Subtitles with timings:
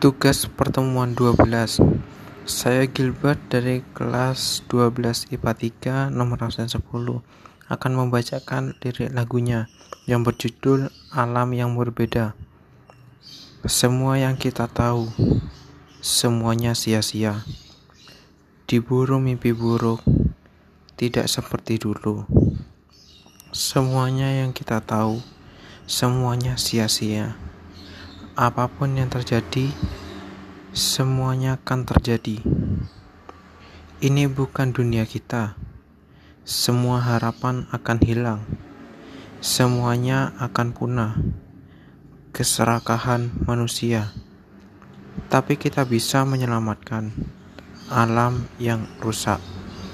[0.00, 1.44] Tugas pertemuan 12
[2.48, 6.80] Saya Gilbert dari kelas 12 IPA 3 nomor absen 10
[7.68, 9.68] akan membacakan lirik lagunya
[10.08, 12.32] yang berjudul Alam yang Berbeda.
[13.68, 15.12] Semua yang kita tahu,
[16.00, 17.44] semuanya sia-sia.
[18.64, 20.00] Diburu mimpi buruk,
[20.96, 22.24] tidak seperti dulu.
[23.52, 25.20] Semuanya yang kita tahu,
[25.84, 27.36] semuanya sia-sia.
[28.40, 29.68] Apa pun yang terjadi,
[30.72, 32.40] semuanya akan terjadi.
[34.00, 35.60] Ini bukan dunia kita.
[36.48, 38.40] Semua harapan akan hilang.
[39.44, 41.20] Semuanya akan punah.
[42.32, 44.08] Keserakahan manusia.
[45.28, 47.12] Tapi kita bisa menyelamatkan
[47.92, 49.59] alam yang rusak.